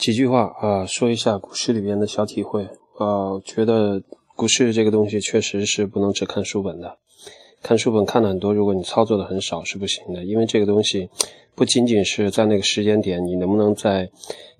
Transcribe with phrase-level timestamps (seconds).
[0.00, 2.64] 几句话啊，说一下股市里边的小体会
[2.96, 3.38] 啊。
[3.44, 4.02] 觉得
[4.34, 6.96] 股市这个东西确实是不能只看书本的，
[7.62, 10.24] 看书本看的很多，如果你操作的很少是不行的。
[10.24, 11.10] 因为这个东西
[11.54, 14.08] 不仅仅是在那个时间点，你能不能在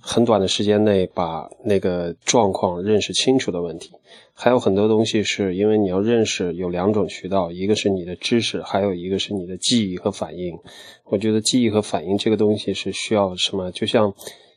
[0.01, 3.93] 很短的时间内把那个状况认识清楚的问题，
[4.33, 10.59] 还有很多东西是因为你要认识有两种渠道，一个是你的知识，还有一个是你的记忆和反应。
[11.05, 13.71] 我觉得记忆和反应这个东西是需要什么？
[13.71, 14.13] 就像。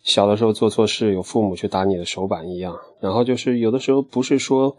[0.06, 2.78] 小的时候做错事，有父母去打你的手板一样。
[3.00, 4.76] 然后就是有的时候不是说，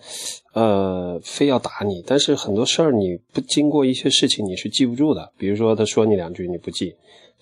[0.52, 5.32] 呃，非要打你，但是很多事儿你不经过一些事情你是记不住的。
[5.38, 6.95] 比如说他说你两句你不记，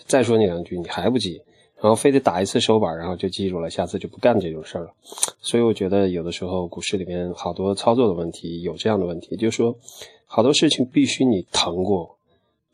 [0.07, 1.43] 再说你两句你还不记，
[1.83, 4.95] 然后非得打一次手板，然后就记住了，下次就不干这种事儿了。
[5.41, 9.77] 所以我觉得有的时候股市里面好多操作的问题有这样的问题，就是说
[10.25, 12.17] 好多事情必须你疼过，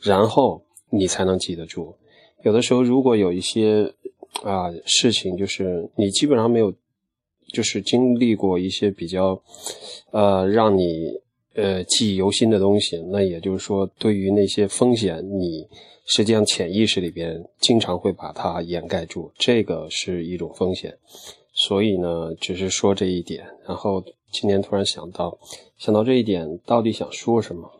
[0.01, 1.97] 然后你才能记得住。
[2.43, 3.93] 有的时候如果有一些。
[4.43, 6.73] 啊，事情就是你基本上没有，
[7.52, 9.41] 就是经历过一些比较，
[10.13, 11.19] 呃，让你
[11.60, 12.96] 呃记忆犹新的东西。
[13.10, 15.66] 那也就是说，对于那些风险，你
[16.06, 20.96] 实际上潜意识里边经常会把它掩盖住，这个是一种风险。
[21.52, 23.45] 所以呢，只是说这一点。
[23.66, 25.36] 然后今天突然想到，
[25.76, 27.70] 想到这一点，到底想说什么？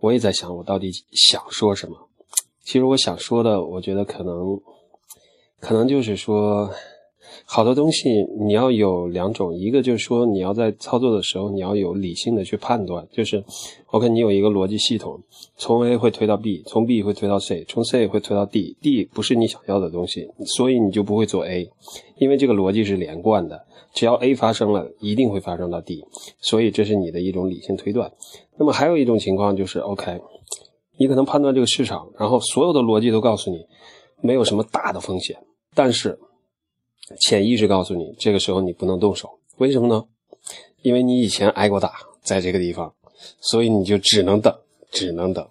[0.00, 2.08] 我也在想，我到底想说什么？
[2.64, 4.58] 其实我想说的，我觉得可能。
[5.60, 6.70] 可能就是说，
[7.46, 13.44] 好多东西你要有两种，一个就是说你要在操作的时候，你要有理性的去判断，就是
[13.86, 15.20] ，OK，你有一个逻辑系统，
[15.56, 21.68] 从 A 会推到 B，从 B 会推到 C，从 C 会推到 D，D 不是你想要的东西，所以你就不会做 A，
[22.16, 26.04] 因为这个逻辑是连贯的，只要 A 发生了，一定会发生到 D，
[26.40, 28.12] 所以这是你的一种理性推断。
[28.56, 30.20] 那么还有一种情况就是 OK，
[30.98, 33.58] 你可能判断这个市场，然后所有的逻辑都告诉你
[34.22, 35.36] 没有什么大的风险。
[35.76, 36.16] 但是，
[37.20, 40.04] 潜意识告诉你，这个时候你不能动手，为什么呢？
[40.82, 42.92] 因为你以前挨过打，在这个地方，
[43.40, 44.54] 所以你就只能等，
[44.90, 45.46] 只能等。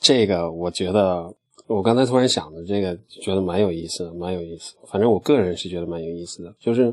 [0.00, 1.32] 这个我觉得，
[1.66, 4.74] 我刚才突然想的，这个觉得蛮有意思的，蛮有意思。
[4.86, 6.92] 反正我个人是觉得蛮有意思的，就是，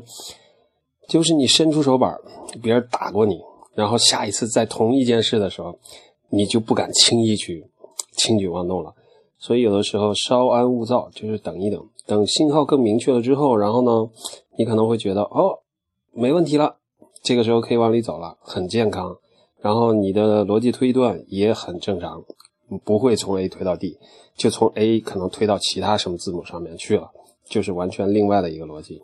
[1.08, 2.16] 就是你伸出手板，
[2.62, 3.40] 别人打过你，
[3.74, 5.78] 然后下一次在同一件事的时候，
[6.28, 7.64] 你就不敢轻易去
[8.16, 8.94] 轻举妄动了。
[9.38, 14.10] 所以有的时候稍安勿躁，就是等一等，等信号更明确了之后，然后呢，
[14.56, 15.60] 你可能会觉得哦，
[16.12, 16.76] 没问题了，
[17.22, 19.16] 这个时候可以往里走了，很健康，
[19.60, 22.24] 然后你的逻辑推断也很正常，
[22.84, 23.96] 不会从 A 推到 D，
[24.36, 27.10] 就从 A 可能推到其他什么字母上面去了，
[27.48, 29.00] 就是完全另外的一个逻辑。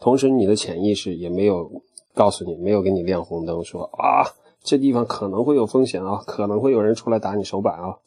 [0.00, 1.70] 同时，你的潜意识也没有
[2.14, 4.24] 告诉你，没有给你亮红灯，说啊，
[4.62, 7.98] 这地方可能会有风险啊，可能会有人出来打你手板啊。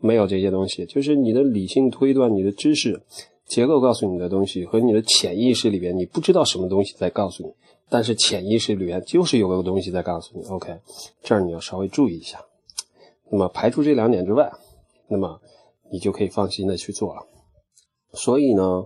[0.00, 3.00] 没有这些东西，就是你的理性推断、你的知识
[3.46, 7.52] 结构告诉你的东西和你的潜意识里边，你不知道什么东西在告诉你，
[7.88, 10.44] 但是潜意识里边就是有个东西在告诉你。
[10.46, 10.76] OK，
[11.22, 12.44] 这儿你要稍微注意一下。
[13.30, 14.50] 那么排除这两点之外，
[15.08, 15.40] 那么
[15.90, 17.26] 你就可以放心的去做了。
[18.12, 18.84] 所以呢，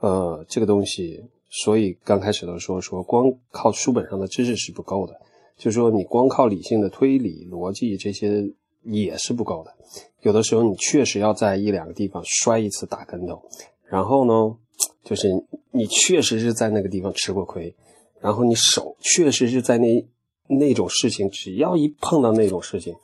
[0.00, 5.14] 呃，这个东西，所以刚开始的时候说光靠书本上的知识是不够的，
[5.56, 8.52] 就是说你光靠理性的推理、逻辑这些。
[8.84, 9.74] 也是不够的，
[10.20, 13.42] 有的时候你确实要在一两个地方摔一次大跟头，
[13.84, 14.56] 然后呢，
[15.02, 15.28] 就是
[15.70, 17.74] 你确实是在那个地方吃过亏，
[18.20, 20.06] 然后你手确实是在那
[20.46, 22.94] 那种事情，只要一碰到那种事情，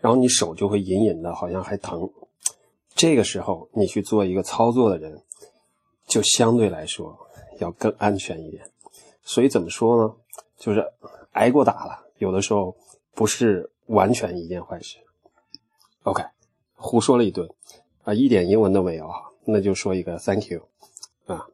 [0.00, 2.10] 然后你手就会隐隐的好像还疼，
[2.94, 5.22] 这个时候你去做一个操作的人，
[6.06, 7.16] 就相对来说
[7.58, 8.62] 要更安全一点。
[9.22, 10.14] 所以怎么说呢？
[10.58, 10.82] 就是
[11.32, 12.74] 挨过打了，有的时候
[13.14, 14.96] 不是完全一件坏事。
[16.06, 16.22] OK，
[16.76, 17.48] 胡说了一顿，
[18.04, 20.68] 啊，一点英文都没有哈，那就说一个 Thank you，
[21.26, 21.44] 啊，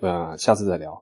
[0.00, 1.00] 啊，下次再聊。